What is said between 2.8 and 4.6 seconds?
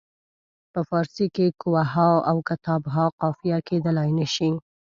ها قافیه کیدلای نه شي.